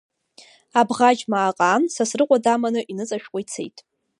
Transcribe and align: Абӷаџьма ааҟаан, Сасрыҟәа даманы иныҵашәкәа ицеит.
Абӷаџьма 0.79 1.37
ааҟаан, 1.41 1.83
Сасрыҟәа 1.93 2.37
даманы 2.43 2.81
иныҵашәкәа 2.91 3.39
ицеит. 3.43 3.77